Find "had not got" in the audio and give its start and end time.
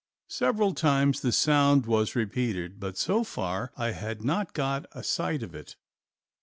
3.91-4.87